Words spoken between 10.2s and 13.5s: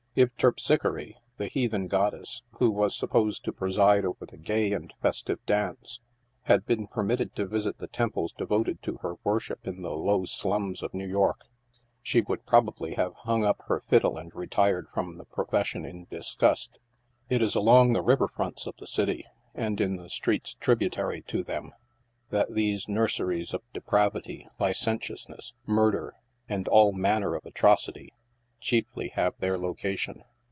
slums of New York, she would probably have hung